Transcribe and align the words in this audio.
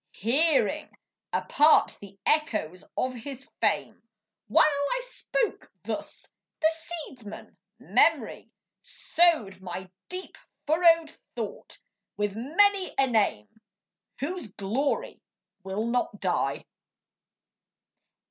Hearing 0.13 0.97
apart 1.31 1.95
the 2.01 2.17
echoes 2.25 2.83
of 2.97 3.13
his 3.13 3.47
fame. 3.61 4.01
While 4.47 4.65
I 4.65 4.99
spoke 5.03 5.71
thus, 5.83 6.27
the 6.59 6.71
seedsman, 6.73 7.55
Memory, 7.77 8.49
Sowed 8.81 9.61
my 9.61 9.91
deep 10.09 10.39
furrowed 10.65 11.15
thought 11.35 11.77
with 12.17 12.35
many 12.35 12.95
a 12.97 13.05
name 13.05 13.61
Whose 14.19 14.51
glory 14.53 15.21
will 15.61 15.85
not 15.85 16.19
die. 16.19 16.65